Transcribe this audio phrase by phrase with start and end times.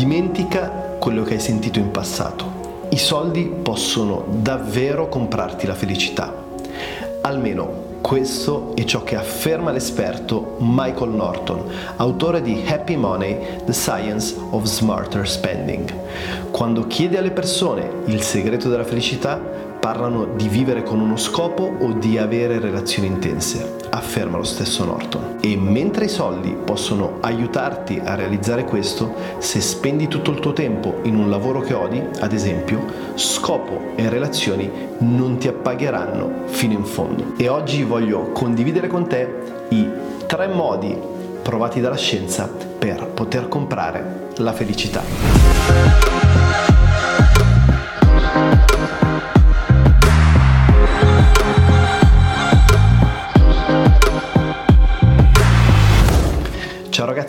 [0.00, 2.86] Dimentica quello che hai sentito in passato.
[2.88, 6.34] I soldi possono davvero comprarti la felicità.
[7.20, 11.64] Almeno questo è ciò che afferma l'esperto Michael Norton,
[11.96, 13.36] autore di Happy Money,
[13.66, 15.92] The Science of Smarter Spending.
[16.50, 21.92] Quando chiede alle persone il segreto della felicità, parlano di vivere con uno scopo o
[21.92, 25.36] di avere relazioni intense, afferma lo stesso Norton.
[25.40, 31.00] E mentre i soldi possono aiutarti a realizzare questo, se spendi tutto il tuo tempo
[31.02, 36.84] in un lavoro che odi, ad esempio, scopo e relazioni non ti appagheranno fino in
[36.84, 37.34] fondo.
[37.36, 39.28] E oggi voglio condividere con te
[39.68, 39.88] i
[40.26, 40.96] tre modi
[41.42, 46.39] provati dalla scienza per poter comprare la felicità.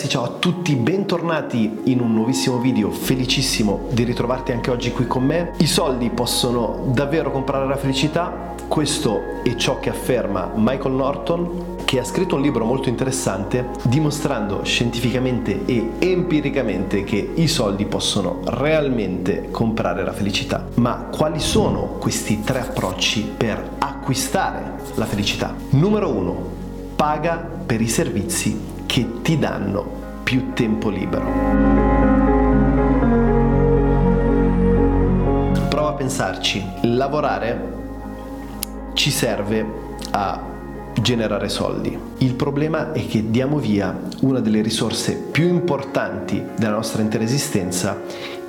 [0.00, 5.06] Ragazzi, ciao a tutti, bentornati in un nuovissimo video, felicissimo di ritrovarti anche oggi qui
[5.06, 5.52] con me.
[5.58, 8.54] I soldi possono davvero comprare la felicità?
[8.66, 14.64] Questo è ciò che afferma Michael Norton, che ha scritto un libro molto interessante dimostrando
[14.64, 20.66] scientificamente e empiricamente che i soldi possono realmente comprare la felicità.
[20.76, 25.54] Ma quali sono questi tre approcci per acquistare la felicità?
[25.70, 26.58] Numero uno,
[26.96, 31.24] paga per i servizi che ti danno più tempo libero.
[35.68, 37.72] Prova a pensarci, lavorare
[38.94, 39.64] ci serve
[40.10, 40.42] a
[41.00, 41.96] generare soldi.
[42.18, 47.96] Il problema è che diamo via una delle risorse più importanti della nostra intera esistenza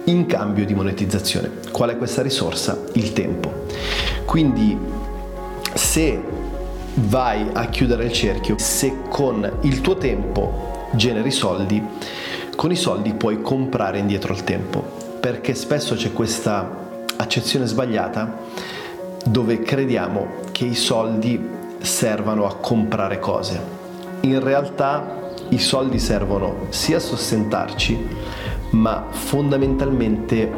[0.05, 1.51] in cambio di monetizzazione.
[1.71, 2.81] Qual è questa risorsa?
[2.93, 3.65] Il tempo.
[4.25, 4.75] Quindi
[5.75, 6.40] se
[6.95, 11.81] vai a chiudere il cerchio se con il tuo tempo generi soldi,
[12.55, 14.83] con i soldi puoi comprare indietro il tempo,
[15.19, 18.39] perché spesso c'è questa accezione sbagliata
[19.25, 21.39] dove crediamo che i soldi
[21.79, 23.59] servano a comprare cose.
[24.21, 27.97] In realtà i soldi servono sia a sostentarci,
[28.71, 30.51] ma fondamentalmente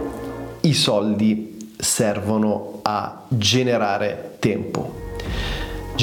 [0.61, 5.12] i soldi servono a generare tempo.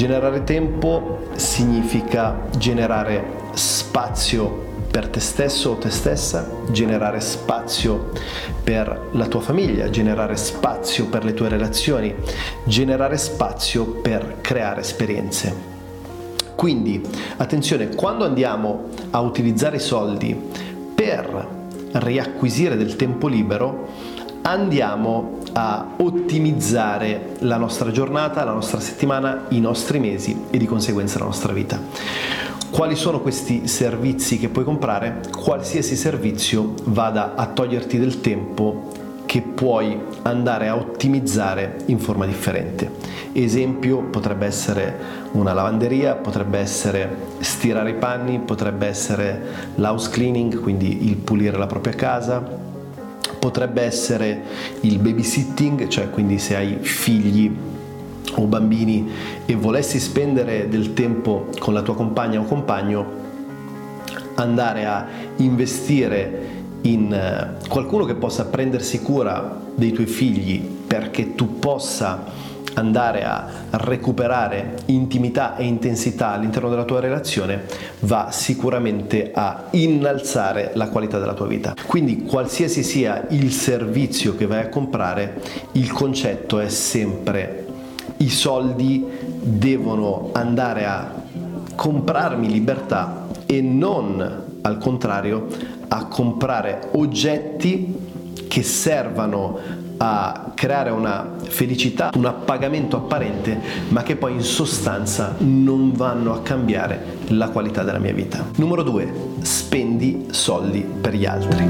[0.01, 3.23] Generare tempo significa generare
[3.53, 8.09] spazio per te stesso o te stessa, generare spazio
[8.63, 12.15] per la tua famiglia, generare spazio per le tue relazioni,
[12.63, 15.55] generare spazio per creare esperienze.
[16.55, 17.07] Quindi,
[17.37, 20.35] attenzione, quando andiamo a utilizzare i soldi
[20.95, 21.47] per
[21.91, 23.87] riacquisire del tempo libero,
[24.43, 31.19] andiamo a ottimizzare la nostra giornata, la nostra settimana, i nostri mesi e di conseguenza
[31.19, 31.79] la nostra vita.
[32.69, 35.21] Quali sono questi servizi che puoi comprare?
[35.37, 42.91] Qualsiasi servizio vada a toglierti del tempo che puoi andare a ottimizzare in forma differente.
[43.33, 44.93] Esempio potrebbe essere
[45.31, 49.41] una lavanderia, potrebbe essere stirare i panni, potrebbe essere
[49.75, 52.70] l'house cleaning, quindi il pulire la propria casa,
[53.41, 54.43] potrebbe essere
[54.81, 57.51] il babysitting, cioè quindi se hai figli
[58.35, 59.09] o bambini
[59.47, 63.19] e volessi spendere del tempo con la tua compagna o compagno,
[64.35, 65.07] andare a
[65.37, 66.49] investire
[66.81, 72.25] in eh, qualcuno che possa prendersi cura dei tuoi figli perché tu possa
[72.73, 77.63] andare a recuperare intimità e intensità all'interno della tua relazione
[78.01, 81.75] va sicuramente a innalzare la qualità della tua vita.
[81.87, 85.41] Quindi qualsiasi sia il servizio che vai a comprare,
[85.73, 87.67] il concetto è sempre
[88.17, 89.05] i soldi
[89.41, 91.09] devono andare a
[91.73, 95.47] comprarmi libertà e non al contrario
[95.87, 98.09] a comprare oggetti
[98.49, 105.91] che servano a creare una felicità, un appagamento apparente, ma che poi in sostanza non
[105.91, 108.45] vanno a cambiare la qualità della mia vita.
[108.57, 111.65] Numero due, spendi soldi per gli altri.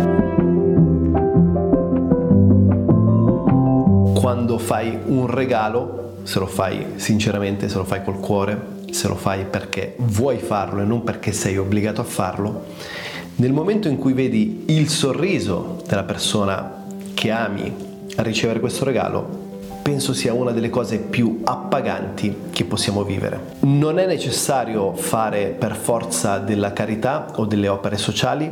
[4.14, 9.16] Quando fai un regalo, se lo fai sinceramente, se lo fai col cuore, se lo
[9.16, 12.66] fai perché vuoi farlo e non perché sei obbligato a farlo,
[13.38, 16.80] nel momento in cui vedi il sorriso della persona
[17.14, 19.50] che ami ricevere questo regalo
[19.82, 23.56] penso sia una delle cose più appaganti che possiamo vivere.
[23.62, 28.50] Non è necessario fare per forza della carità o delle opere sociali.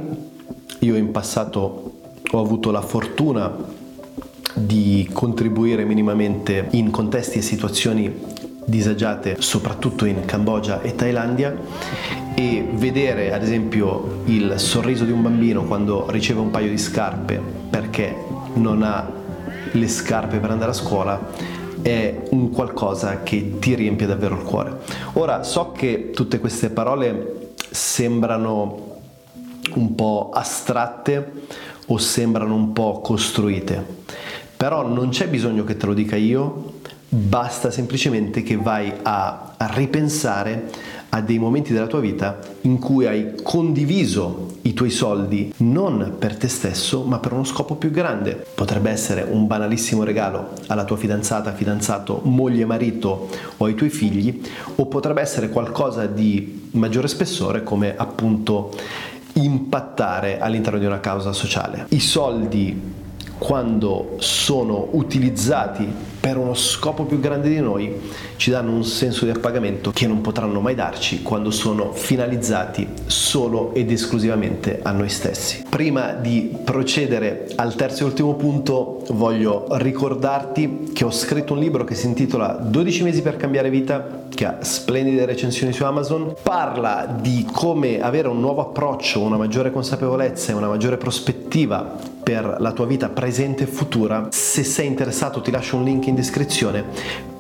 [0.80, 1.94] Io in passato
[2.32, 3.56] ho avuto la fortuna
[4.54, 8.28] di contribuire minimamente in contesti e situazioni
[8.66, 11.56] disagiate soprattutto in Cambogia e Thailandia
[12.36, 17.42] e vedere ad esempio il sorriso di un bambino quando riceve un paio di scarpe
[17.70, 18.16] perché
[18.54, 19.19] non ha
[19.72, 24.80] le scarpe per andare a scuola è un qualcosa che ti riempie davvero il cuore.
[25.14, 28.98] Ora so che tutte queste parole sembrano
[29.76, 31.32] un po' astratte
[31.88, 33.84] o sembrano un po' costruite,
[34.58, 36.74] però non c'è bisogno che te lo dica io,
[37.08, 40.70] basta semplicemente che vai a ripensare
[41.10, 46.36] a dei momenti della tua vita in cui hai condiviso i tuoi soldi non per
[46.36, 48.46] te stesso ma per uno scopo più grande.
[48.54, 54.42] Potrebbe essere un banalissimo regalo alla tua fidanzata, fidanzato, moglie, marito o ai tuoi figli
[54.76, 58.72] o potrebbe essere qualcosa di maggiore spessore come appunto
[59.34, 61.86] impattare all'interno di una causa sociale.
[61.90, 62.98] I soldi
[63.38, 65.88] quando sono utilizzati
[66.20, 70.22] per uno scopo più grande di noi, ci danno un senso di appagamento che non
[70.22, 75.64] potranno mai darci quando sono finalizzati solo ed esclusivamente a noi stessi.
[75.70, 81.84] Prima di procedere al terzo e ultimo punto, voglio ricordarti che ho scritto un libro
[81.84, 87.18] che si intitola 12 mesi per cambiare vita, che ha splendide recensioni su Amazon, parla
[87.20, 92.74] di come avere un nuovo approccio, una maggiore consapevolezza e una maggiore prospettiva per la
[92.74, 94.28] tua vita presente e futura.
[94.30, 96.86] Se sei interessato ti lascio un link in descrizione.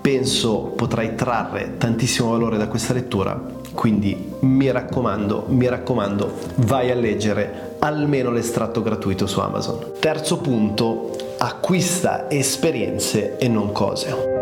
[0.01, 3.39] Penso potrai trarre tantissimo valore da questa lettura,
[3.71, 9.91] quindi mi raccomando, mi raccomando, vai a leggere almeno l'estratto gratuito su Amazon.
[10.00, 14.38] Terzo punto, acquista esperienze e non cose.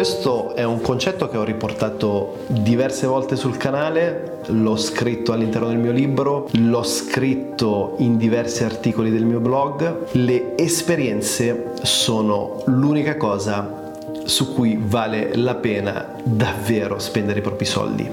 [0.00, 5.76] Questo è un concetto che ho riportato diverse volte sul canale, l'ho scritto all'interno del
[5.76, 10.06] mio libro, l'ho scritto in diversi articoli del mio blog.
[10.12, 13.92] Le esperienze sono l'unica cosa
[14.24, 18.08] su cui vale la pena davvero spendere i propri soldi.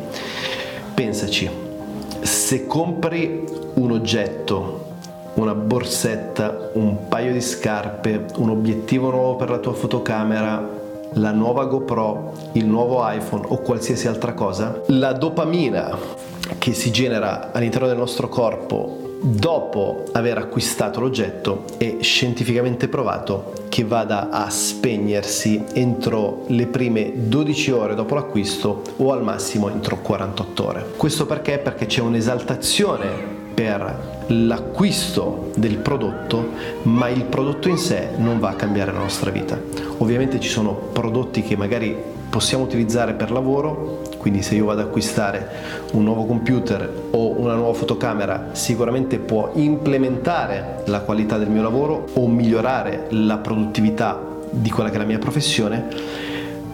[0.93, 1.49] Pensaci,
[2.19, 3.45] se compri
[3.75, 4.83] un oggetto
[5.35, 11.65] una borsetta, un paio di scarpe, un obiettivo nuovo per la tua fotocamera, la nuova
[11.65, 15.97] GoPro, il nuovo iPhone o qualsiasi altra cosa, la dopamina
[16.57, 23.83] che si genera all'interno del nostro corpo dopo aver acquistato l'oggetto è scientificamente provato che
[23.83, 30.65] vada a spegnersi entro le prime 12 ore dopo l'acquisto o al massimo entro 48
[30.65, 30.85] ore.
[30.95, 31.57] Questo perché?
[31.57, 36.49] Perché c'è un'esaltazione per l'acquisto del prodotto,
[36.83, 39.59] ma il prodotto in sé non va a cambiare la nostra vita.
[39.97, 41.97] Ovviamente ci sono prodotti che magari
[42.29, 45.49] possiamo utilizzare per lavoro, quindi se io vado ad acquistare
[45.93, 52.05] un nuovo computer o una nuova fotocamera sicuramente può implementare la qualità del mio lavoro
[52.13, 54.21] o migliorare la produttività
[54.51, 55.87] di quella che è la mia professione,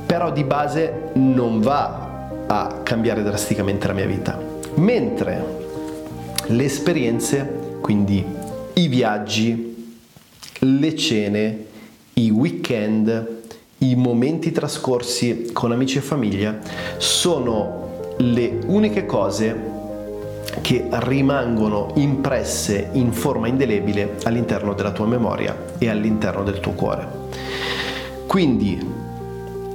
[0.06, 4.38] però di base non va a cambiare drasticamente la mia vita.
[4.76, 5.63] Mentre
[6.48, 8.24] le esperienze, quindi
[8.74, 9.96] i viaggi,
[10.60, 11.66] le cene,
[12.14, 13.42] i weekend,
[13.80, 16.60] i momenti trascorsi con amici e famiglia
[16.98, 19.72] sono le uniche cose
[20.62, 27.08] che rimangono impresse in forma indelebile all'interno della tua memoria e all'interno del tuo cuore.
[28.28, 28.80] Quindi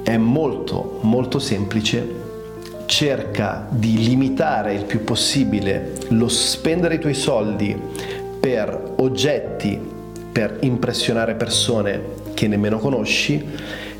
[0.03, 2.18] è molto molto semplice
[2.99, 7.73] cerca di limitare il più possibile lo spendere i tuoi soldi
[8.41, 9.79] per oggetti,
[10.29, 12.01] per impressionare persone
[12.33, 13.41] che nemmeno conosci,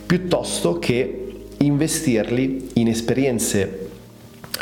[0.05, 3.89] piuttosto che investirli in esperienze,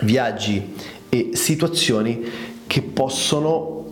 [0.03, 0.75] viaggi
[1.10, 2.24] e situazioni
[2.67, 3.86] che possono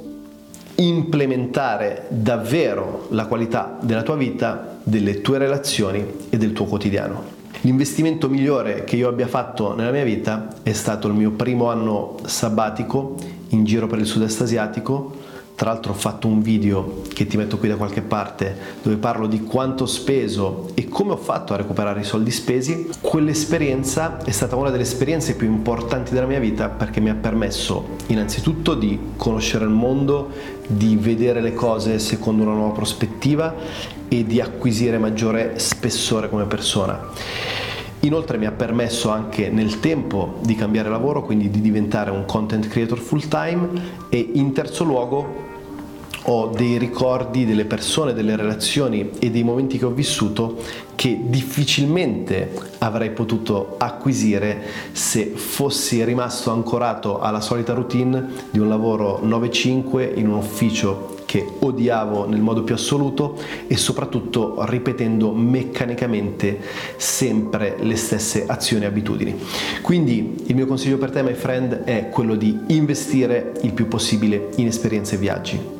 [0.76, 7.35] implementare davvero la qualità della tua vita, delle tue relazioni e del tuo quotidiano.
[7.62, 12.18] L'investimento migliore che io abbia fatto nella mia vita è stato il mio primo anno
[12.26, 13.16] sabbatico
[13.50, 15.16] in giro per il sud-est asiatico.
[15.56, 19.26] Tra l'altro ho fatto un video che ti metto qui da qualche parte dove parlo
[19.26, 22.90] di quanto ho speso e come ho fatto a recuperare i soldi spesi.
[23.00, 27.96] Quell'esperienza è stata una delle esperienze più importanti della mia vita perché mi ha permesso
[28.08, 30.30] innanzitutto di conoscere il mondo,
[30.68, 33.56] di vedere le cose secondo una nuova prospettiva
[34.10, 37.00] e di acquisire maggiore spessore come persona.
[38.02, 42.68] Inoltre mi ha permesso anche nel tempo di cambiare lavoro, quindi di diventare un content
[42.68, 43.70] creator full time
[44.10, 45.45] e in terzo luogo
[46.28, 50.58] ho dei ricordi delle persone, delle relazioni e dei momenti che ho vissuto
[50.96, 59.20] che difficilmente avrei potuto acquisire se fossi rimasto ancorato alla solita routine di un lavoro
[59.24, 66.60] 9-5 in un ufficio che odiavo nel modo più assoluto e soprattutto ripetendo meccanicamente
[66.96, 69.36] sempre le stesse azioni e abitudini.
[69.82, 74.50] Quindi il mio consiglio per te, my friend, è quello di investire il più possibile
[74.56, 75.75] in esperienze e viaggi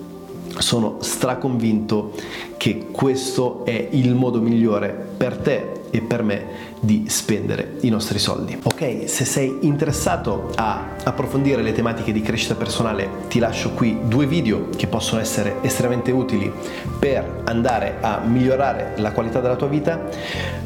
[0.58, 2.14] sono straconvinto
[2.58, 8.20] che questo è il modo migliore per te e per me di spendere i nostri
[8.20, 8.58] soldi.
[8.62, 14.28] Ok, se sei interessato a approfondire le tematiche di crescita personale, ti lascio qui due
[14.28, 16.52] video che possono essere estremamente utili
[17.00, 20.10] per andare a migliorare la qualità della tua vita.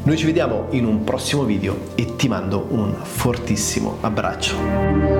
[0.02, 5.19] Noi ci vediamo in un prossimo video e ti mando un fortissimo abbraccio.